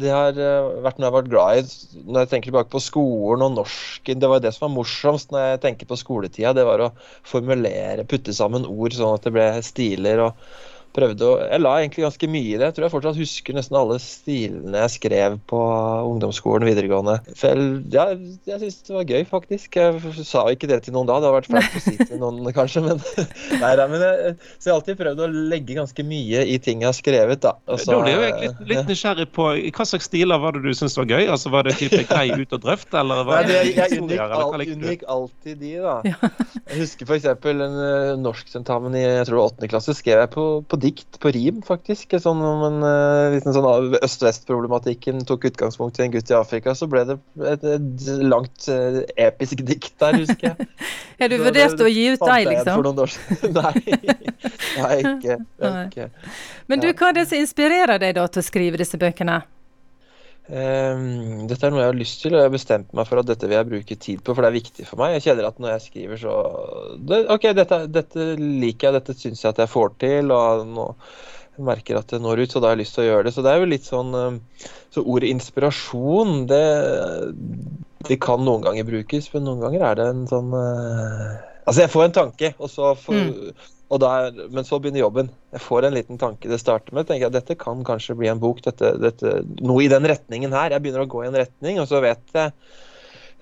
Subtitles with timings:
[0.00, 2.82] det har eh, vært noe jeg har vært glad i når jeg tenker tilbake på
[2.82, 4.22] skolen og norsken.
[4.22, 6.54] Det var det som var morsomst når jeg tenker på skoletida.
[6.56, 6.92] Det var å
[7.26, 10.24] formulere, putte sammen ord sånn at det ble stiler.
[10.28, 10.66] og
[10.96, 12.68] prøvde å Jeg la egentlig ganske mye i det.
[12.68, 15.60] Jeg tror jeg fortsatt husker nesten alle stilene jeg skrev på
[16.08, 17.18] ungdomsskolen videregående.
[17.38, 18.06] For jeg, ja,
[18.48, 19.78] jeg syns det var gøy, faktisk.
[19.78, 22.52] Jeg sa ikke det til noen da, det hadde vært flaut å si til noen
[22.56, 23.02] kanskje, men,
[23.62, 26.90] nei, men jeg, Så jeg har alltid prøvd å legge ganske mye i ting jeg
[26.90, 27.54] har skrevet, da.
[27.68, 30.96] Også, da blir jeg litt, litt nysgjerrig på hva slags stiler var det du syntes
[30.98, 31.26] var gøy?
[31.28, 34.74] Altså Var det type grei ut og drøft, eller var nei, det, jeg, jeg unngikk,
[34.76, 35.96] unngikk alltid de, da.
[36.68, 37.28] Jeg husker f.eks.
[37.28, 39.68] en uh, norsktentamen i jeg tror 8.
[39.70, 42.14] klasse skrev jeg på, på dikt på rim, faktisk.
[42.22, 46.88] Sånn om en uh, liten sånn øst-vest-problematikken tok utgangspunkt i en gutt i Afrika, så
[46.90, 47.18] ble det
[47.52, 50.68] et, et langt uh, episk dikt der, husker jeg.
[51.20, 52.88] Har du vurdert å gi ut deg, liksom?
[53.58, 53.74] Nei.
[54.78, 55.38] Nei, ikke.
[55.84, 56.10] ikke.
[56.70, 59.42] Men du, hva er det som inspirerer deg da til å skrive disse bøkene?
[60.48, 63.28] Um, dette er noe jeg har lyst til, og jeg har bestemt meg for at
[63.28, 65.18] dette vil jeg bruke tid på, for det er viktig for meg.
[65.18, 66.36] Jeg kjenner at når jeg skriver, så
[67.10, 70.86] det, OK, dette, dette, liker jeg, dette syns jeg at jeg får til, og nå
[71.68, 73.34] merker at det når ut, så da har jeg lyst til å gjøre det.
[73.34, 74.12] Så det er jo litt sånn
[74.94, 76.64] Så ordet inspirasjon, det,
[78.08, 81.34] det kan noen ganger brukes, men noen ganger er det en sånn uh,
[81.68, 83.50] Altså, jeg får en tanke, og så får mm
[83.96, 85.30] der, men så begynner jobben.
[85.54, 87.06] Jeg får en liten tanke det starter med.
[87.08, 88.60] tenker jeg Dette kan kanskje bli en bok.
[88.64, 90.74] Dette, dette, noe i den retningen her.
[90.74, 92.52] Jeg begynner å gå i en retning, og så vet jeg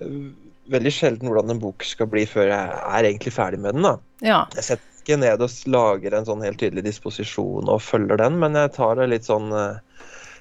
[0.05, 0.29] øh,
[0.71, 3.89] veldig sjelden hvordan en bok skal bli før jeg er egentlig ferdig med den.
[3.89, 3.97] da.
[4.23, 4.39] Ja.
[4.55, 8.55] Jeg setter ikke ned og lager en sånn helt tydelig disposisjon og følger den, men
[8.59, 9.83] jeg tar det litt sånn øh,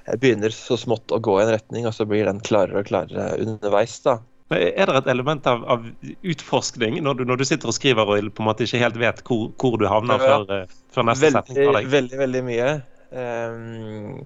[0.07, 2.87] Jeg begynner så smått å gå i en retning, og så blir den klarere og
[2.87, 3.99] klarere underveis.
[4.07, 4.21] da.
[4.55, 5.87] Er det et element av, av
[6.23, 9.25] utforskning når du, når du, sitter og skriver og på en måte ikke helt vet
[9.27, 11.73] hvor, hvor du havner ja, før, eh, før, neste veldig, setning?
[11.75, 12.69] Veldig, veldig, veldig mye.
[13.17, 14.25] Um,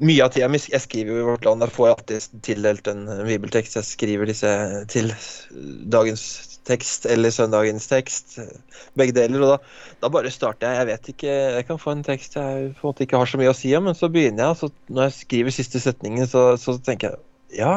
[0.00, 1.64] mye av tida Jeg skriver jo i Vårt Land.
[1.64, 3.78] Jeg får alltid tildelt en bibeltekst.
[3.78, 4.52] Jeg skriver disse
[4.92, 5.08] til
[5.92, 6.26] dagens
[6.68, 8.36] tekst eller søndagens tekst.
[8.98, 9.40] Begge deler.
[9.40, 9.58] Og da,
[10.04, 10.82] da, bare starter jeg.
[10.82, 13.40] Jeg vet ikke Jeg kan få en tekst jeg på en måte ikke har så
[13.40, 14.60] mye å si om, men så begynner jeg.
[14.60, 17.74] Så når jeg skriver siste setningen, så, så tenker jeg ja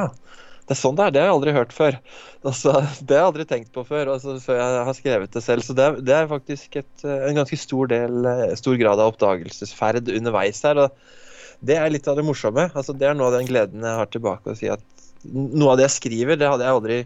[0.65, 1.11] det er sånn det er.
[1.13, 1.97] Det har jeg aldri hørt før.
[2.45, 2.71] Altså,
[3.05, 5.65] det har jeg aldri tenkt på før, altså, før jeg har skrevet det selv.
[5.65, 10.09] Så det er, det er faktisk et, en ganske stor, del, stor grad av oppdagelsesferd
[10.15, 10.81] underveis her.
[10.87, 12.71] og Det er litt av det morsomme.
[12.73, 14.81] Altså, det er noe av den gleden jeg har tilbake å si at
[15.25, 16.97] noe av det jeg skriver, det hadde jeg aldri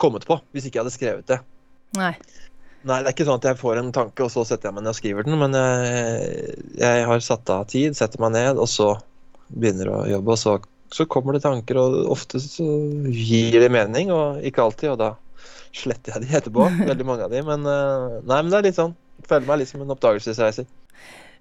[0.00, 1.38] kommet på hvis ikke jeg hadde skrevet det.
[1.98, 2.14] Nei.
[2.82, 4.82] Nei, det er ikke sånn at jeg får en tanke, og så setter jeg meg
[4.86, 5.38] ned og skriver den.
[5.38, 8.96] Men jeg, jeg har satt av tid, setter meg ned, og så
[9.52, 10.34] begynner å jobbe.
[10.34, 10.56] Og så
[10.92, 12.66] så kommer det tanker, og ofte så
[13.08, 14.92] gir det mening, og ikke alltid.
[14.92, 15.10] Og da
[15.72, 17.42] sletter jeg de etterpå, veldig mange av de.
[17.46, 18.96] Men, eh, nei, men det er litt sånn.
[19.22, 20.68] Jeg føler meg litt som en oppdagelsesreiser.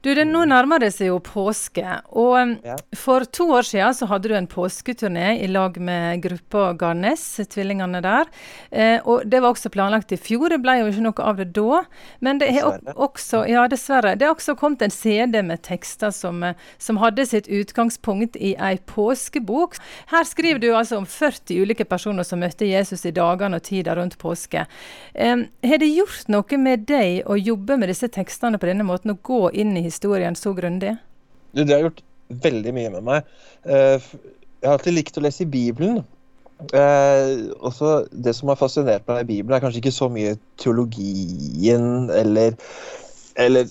[0.01, 1.85] Du, det Nå nærmer det seg jo påske.
[2.17, 2.73] og um, ja.
[2.97, 7.21] For to år siden så hadde du en påsketurné i lag med gruppa Garnes,
[7.53, 8.31] tvillingene der.
[8.71, 11.51] Eh, og Det var også planlagt i fjor, det ble jo ikke noe av det
[11.53, 11.83] da.
[12.19, 16.41] Men det har også, ja dessverre, det er også kommet en CD med tekster som,
[16.43, 19.77] eh, som hadde sitt utgangspunkt i ei påskebok.
[20.09, 23.93] Her skriver du altså om 40 ulike personer som møtte Jesus i dagene og tida
[23.99, 24.65] rundt påske.
[25.13, 29.13] Eh, har det gjort noe med deg å jobbe med disse tekstene på denne måten,
[29.13, 30.95] å gå inn i historien så grundig?
[31.51, 32.01] Det har gjort
[32.41, 33.29] veldig mye med meg.
[33.67, 34.09] Eh,
[34.61, 36.03] jeg har alltid likt å lese i Bibelen.
[36.77, 37.31] Eh,
[37.65, 42.53] også Det som har fascinert meg i Bibelen, er kanskje ikke så mye teologien eller,
[43.35, 43.65] eller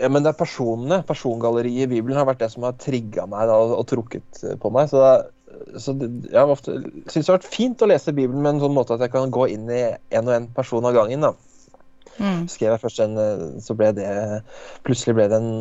[0.00, 1.02] ja, men det er personene.
[1.08, 4.88] Persongalleriet i Bibelen har vært det som har trigga meg da, og, trukket på meg.
[4.92, 5.02] Så,
[5.76, 8.76] så det, jeg ofte syntes det har vært fint å lese Bibelen med en sånn
[8.76, 11.26] måte at jeg kan gå inn i en og en person av gangen.
[11.26, 11.34] da.
[12.20, 12.48] Mm.
[12.52, 14.08] Skrev jeg først en, eh, så ble det
[14.84, 15.54] Plutselig ble det en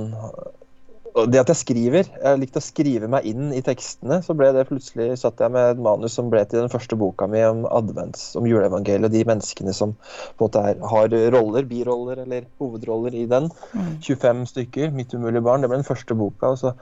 [1.29, 4.67] det at jeg skriver, jeg likte å skrive meg inn i tekstene, så ble det
[4.69, 8.35] plutselig satt jeg med et manus som ble til den første boka mi om advents,
[8.39, 13.17] om juleevangeliet, og de menneskene som på en måte er, har roller, biroller eller hovedroller
[13.17, 13.49] i den.
[13.73, 13.95] Mm.
[14.05, 15.65] 25 stykker, Mitt umulige barn.
[15.65, 16.53] Det ble den første boka.
[16.53, 16.75] og så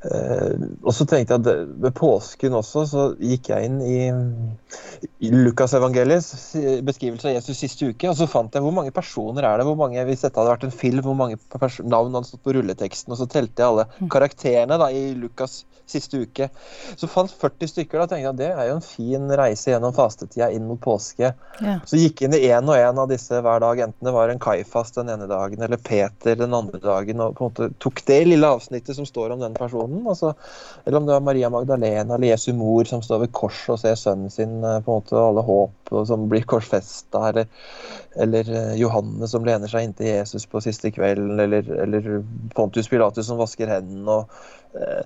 [0.00, 3.98] og så tenkte jeg at Ved påsken også så gikk jeg inn i,
[5.20, 6.54] i Lukasevangeliets
[6.86, 8.08] beskrivelse av Jesus siste uke.
[8.08, 10.68] Og så fant jeg hvor mange personer er det hvor mange, Hvis dette hadde vært
[10.68, 11.36] en film, hvor mange
[11.84, 13.12] navn hadde stått på rulleteksten.
[13.12, 14.08] Og så telte jeg alle mm.
[14.14, 16.48] karakterene da, i Lukas siste uke.
[16.96, 18.00] Så fant 40 stykker.
[18.00, 21.32] Da tenkte jeg at det er jo en fin reise gjennom fastetida inn mot påske.
[21.60, 21.76] Ja.
[21.88, 23.82] Så gikk jeg inn i én og én av disse hver dag.
[23.86, 27.24] Enten det var en Kaifas den ene dagen eller Peter den andre dagen.
[27.24, 29.89] Og på en måte tok det lille avsnittet som står om den personen.
[30.10, 30.32] Altså,
[30.84, 33.98] eller om det var Maria Magdalena eller Jesu mor som står ved korset og ser
[33.98, 37.50] sønnen sin eh, på en måte, og alle håp som blir korsfesta, eller,
[38.22, 42.10] eller Johanne som lener seg inntil Jesus på siste kvelden, eller, eller
[42.56, 45.02] Pontus Pilatus som vasker hendene og eh,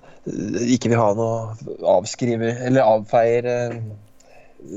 [0.77, 3.79] ikke vil ha noe avskriver eller avfeier eh,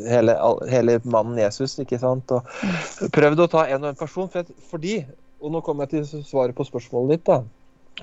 [0.09, 0.37] hele,
[0.71, 2.33] hele, mannen Jesus, ikke sant.
[2.33, 5.03] Og prøvd å ta en og en person, for fordi
[5.39, 7.37] Og nå kommer jeg til svaret på spørsmålet ditt, da.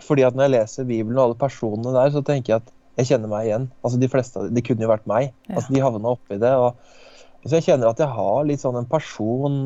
[0.04, 3.12] Fordi at når jeg leser Bibelen og alle personene der, så tenker jeg at jeg
[3.12, 3.70] kjenner meg igjen.
[3.84, 5.32] Altså De fleste det kunne jo vært meg.
[5.48, 5.58] Ja.
[5.58, 6.52] Altså De havna oppi det.
[6.52, 6.76] og
[7.46, 9.58] så Jeg kjenner at jeg har litt sånn en person,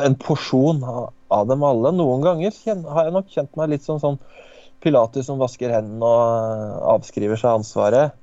[0.00, 1.92] en porsjon av dem alle.
[1.92, 4.16] Noen ganger har jeg nok kjent meg litt sånn, sånn
[4.80, 8.16] Pilatus som vasker hendene og avskriver seg ansvaret.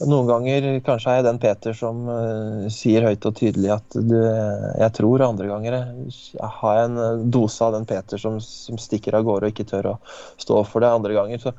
[0.00, 4.16] Noen ganger kanskje er jeg den Peter som uh, sier høyt og tydelig at du,
[4.16, 9.18] jeg tror, andre ganger jeg har jeg en dose av den Peter som, som, stikker
[9.18, 9.96] av gårde og ikke tør å
[10.40, 10.90] stå for det.
[10.96, 11.52] Andre ganger så,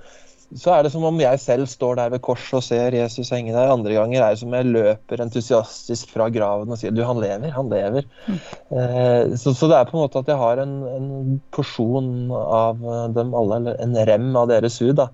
[0.50, 3.54] så er det som om jeg selv står der ved korset og ser Jesus henge
[3.54, 3.72] der.
[3.72, 7.22] Andre ganger er det som om jeg løper entusiastisk fra graven og sier du, han
[7.24, 8.10] lever, han lever.
[8.26, 8.42] Mm.
[8.74, 12.84] Uh, så, så, det er på en måte at jeg har en, en porsjon av
[13.14, 14.98] dem alle, eller en rem av deres hud.
[15.00, 15.12] da.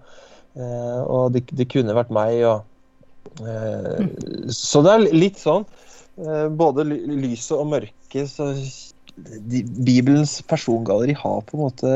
[0.57, 2.41] Uh, og det, det kunne vært meg.
[2.47, 2.78] og Eh,
[4.53, 5.67] så det er litt sånn.
[6.19, 8.31] Eh, både lyset og mørket.
[8.31, 8.51] så
[9.19, 11.93] de, Bibelens persongalleri har på en måte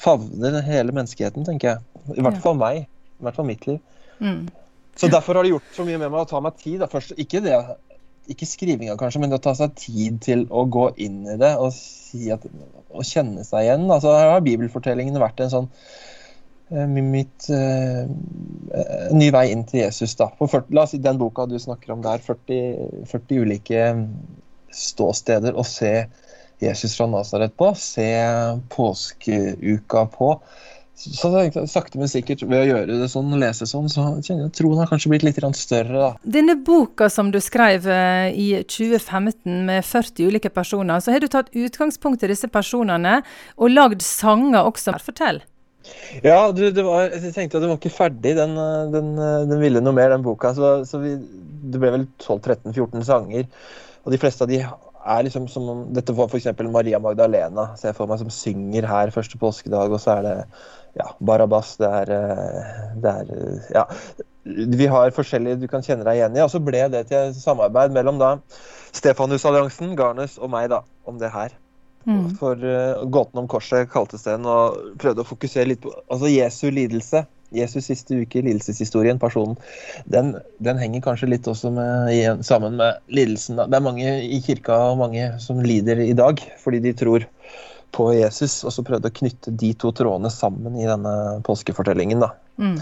[0.00, 2.06] favner hele menneskeheten, tenker jeg.
[2.18, 2.86] I hvert fall meg.
[3.18, 3.80] I hvert fall mitt liv.
[4.20, 4.46] Mm.
[4.96, 6.84] Så derfor har det gjort så mye med meg å ta meg tid.
[6.90, 7.56] Først, ikke, det,
[8.32, 11.74] ikke skrivinga kanskje, men å ta seg tid til å gå inn i det og,
[11.74, 12.46] si at,
[12.90, 13.88] og kjenne seg igjen.
[13.90, 16.15] Altså, her har bibelfortellingen vært en sånn Eh,
[16.68, 18.06] mitt uh,
[19.14, 20.16] ny vei inn til Jesus.
[20.18, 20.30] da.
[20.38, 23.90] På 40, la oss si den boka du snakker om der, 40, 40 ulike
[24.74, 26.06] ståsteder å se
[26.60, 28.08] Jesus fra Nasaret på, se
[28.72, 30.32] påskeuka på.
[30.96, 31.28] Så
[31.68, 34.88] sakte, men sikkert ved å gjøre det sånn, lese sånn, så kjenner jeg troen har
[34.88, 35.92] kanskje blitt litt større.
[35.92, 36.08] da.
[36.24, 37.84] Denne boka som du skrev
[38.32, 43.20] i 2015 med 40 ulike personer, så har du tatt utgangspunkt i disse personene
[43.60, 44.96] og lagd sanger også.
[45.04, 45.42] Fortell.
[46.24, 48.34] Ja, du, var, jeg tenkte at du var ikke ferdig.
[48.38, 48.56] Den,
[48.94, 49.14] den,
[49.50, 50.52] den ville noe mer, den boka.
[50.56, 51.16] Så, så vi,
[51.72, 53.48] det ble vel 12-13-14 sanger.
[54.06, 54.60] Og de fleste av de
[55.06, 56.48] er liksom som om Dette var f.eks.
[56.72, 59.92] Maria Magdalena, ser jeg for meg, som synger her første påskedag.
[59.92, 60.36] Og så er det
[60.96, 62.14] ja, Barabas, det er,
[63.02, 63.36] det er
[63.74, 63.86] Ja.
[64.46, 66.42] Vi har forskjellige du kan kjenne deg igjen i.
[66.44, 68.36] Og så ble det til samarbeid mellom da
[68.96, 71.54] Stefanusalliansen, Garnes og meg da, om det her.
[72.06, 72.26] Mm.
[72.38, 76.68] For uh, gåten om korset kaltes den, og prøvde å fokusere litt på altså Jesu
[76.70, 77.26] lidelse.
[77.54, 79.54] Jesus siste uke, lidelseshistorien, personen,
[80.10, 83.60] den, den henger kanskje litt også med, sammen med lidelsen.
[83.60, 87.26] Det er mange i kirka og mange som lider i dag fordi de tror
[87.96, 91.12] på Jesus, og så prøvde å knytte de to trådene sammen i denne
[91.46, 92.24] påskefortellingen.
[92.24, 92.32] da.
[92.58, 92.80] Mm.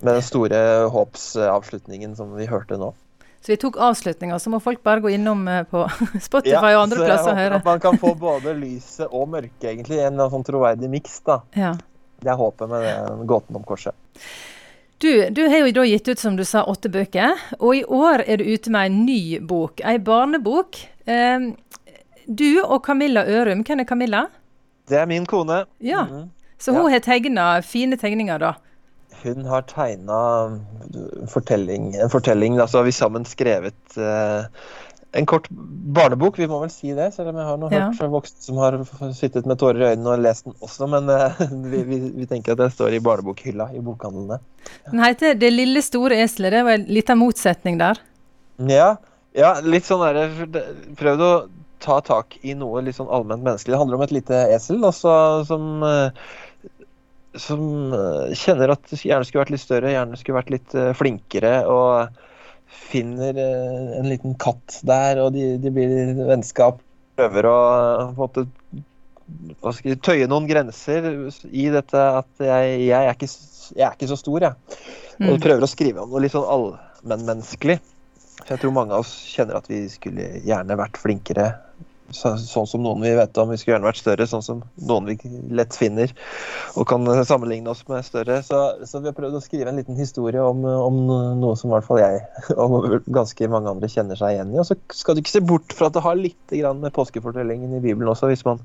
[0.00, 0.60] Med den store
[0.92, 2.92] håpsavslutningen som vi hørte nå.
[3.40, 5.86] Så vi tok avslutninga, så må folk bare gå innom eh, på
[6.28, 7.60] Spotify ja, og andre plasser og høre.
[7.60, 10.02] At man kan få både lyset og mørket, egentlig.
[10.04, 11.40] En sånn troverdig miks, da.
[11.56, 11.74] Ja.
[12.20, 13.96] Det er håpet med den gåten om korset.
[15.00, 17.32] Du, du, har jo da gitt ut, som du sa, åtte bøker.
[17.56, 19.80] Og i år er du ute med en ny bok.
[19.80, 20.82] Ei barnebok.
[21.08, 21.48] Eh,
[22.28, 23.64] du og Camilla Ørum.
[23.64, 24.26] Hvem er Camilla?
[24.90, 25.62] Det er min kone.
[25.80, 26.28] Ja, mm.
[26.60, 26.98] Så hun ja.
[26.98, 28.52] har tegna fine tegninger, da?
[29.24, 30.20] Hun har tegna
[31.30, 32.58] fortelling, en fortelling.
[32.58, 34.46] altså så har vi sammen skrevet uh,
[35.12, 35.48] en kort
[35.94, 37.10] barnebok, vi må vel si det.
[37.14, 37.88] Selv om jeg har noe ja.
[37.90, 38.76] hørt voksne som har
[39.16, 40.88] sittet med tårer i øynene og lest den også.
[40.90, 41.40] Men uh,
[41.72, 44.40] vi, vi, vi, tenker at den står i barnebokhylla i bokhandlene.
[44.90, 46.54] Den heter 'Det lille store eselet'.
[46.56, 48.02] Det var en liten motsetning der.
[48.70, 48.94] Ja,
[49.36, 50.62] ja litt sånn er det.
[51.00, 51.32] Prøvd å
[51.80, 53.74] ta tak i noe litt sånn allment menneskelig.
[53.74, 55.12] Det handler om et lite esel også,
[55.48, 56.12] som uh,
[57.38, 61.54] som eh, kjenner at hjernen skulle vært litt større, hjernen skulle vært litt eh, flinkere.
[61.70, 62.26] Og
[62.90, 66.80] finner eh, en liten katt der, og de, de blir vennskap.
[67.20, 67.58] Prøver å
[68.16, 68.46] måte
[69.84, 71.06] jeg, tøye noen grenser
[71.50, 73.28] i dette at jeg, jeg, er, ikke,
[73.76, 74.78] jeg er, ikke, så stor, jeg.
[75.20, 75.42] Og mm.
[75.44, 77.78] prøver å skrive om noe litt sånn allmennmenneskelig.
[78.40, 81.50] For jeg tror mange av oss kjenner at vi skulle gjerne vært flinkere
[82.10, 83.50] så, sånn som noen vi vet om.
[83.52, 85.16] Vi skulle gjerne vært større, sånn som noen vi
[85.54, 86.12] lett finner
[86.78, 88.40] og kan sammenligne oss med større.
[88.46, 91.00] Så, så vi har prøvd å skrive en liten historie om, om,
[91.40, 92.22] noe som i hvert fall jeg
[92.62, 94.60] og ganske mange andre kjenner seg igjen i.
[94.62, 97.82] Og så skal du ikke se bort fra at det har litt med påskefortellingen i
[97.82, 98.62] Bibelen også, hvis man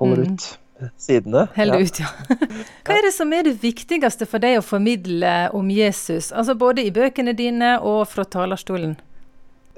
[0.00, 0.34] holder mm.
[0.34, 0.50] ut.
[0.96, 1.42] Sidene.
[1.52, 1.80] Held ja.
[1.84, 2.36] ut, ja.
[2.86, 6.86] Hva er det som er det viktigste for deg å formidle om Jesus, altså både
[6.88, 8.94] i bøkene dine og fra talerstolen?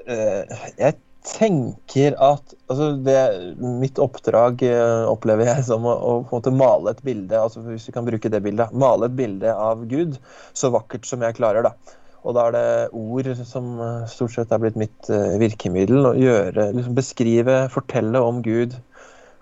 [0.06, 0.46] Uh,
[0.78, 0.94] jeg
[1.26, 3.18] tenker at altså det,
[3.62, 7.62] Mitt oppdrag uh, opplever jeg som å, å, på en måte male et bilde altså
[7.66, 10.18] hvis vi kan bruke det bildet, male et bilde av Gud
[10.58, 11.68] så vakkert som jeg klarer.
[11.68, 11.98] da.
[12.22, 12.66] Og da er det
[12.98, 13.74] ord som
[14.10, 15.08] stort sett er blitt mitt
[15.42, 16.04] virkemiddel.
[16.06, 18.76] Å gjøre, liksom beskrive, fortelle om Gud.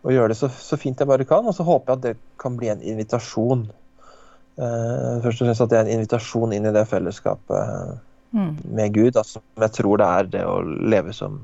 [0.01, 1.45] Og gjøre det så, så, fint jeg bare kan.
[1.45, 3.67] Og så håper jeg at det kan bli en invitasjon.
[4.57, 8.01] først og fremst at det er en invitasjon inn i det fellesskapet
[8.37, 8.53] mm.
[8.77, 9.17] med Gud.
[9.17, 11.41] Altså, jeg tror det er det å leve som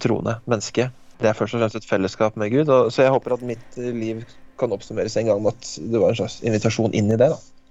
[0.00, 0.88] troende menneske.
[1.20, 2.68] Det er først og fremst et fellesskap med Gud.
[2.68, 4.24] Og, så jeg håper at mitt liv
[4.60, 7.30] kan oppsummeres en gang med at det var en slags invitasjon inn i det.
[7.32, 7.53] da.